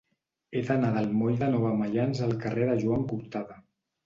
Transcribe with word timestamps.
He 0.53 0.61
d'anar 0.69 0.87
del 0.95 1.09
moll 1.19 1.37
de 1.41 1.49
la 1.49 1.49
Nova 1.57 1.75
Maians 1.83 2.23
al 2.29 2.35
carrer 2.47 2.67
de 2.73 2.79
Joan 2.87 3.07
Cortada. 3.15 3.61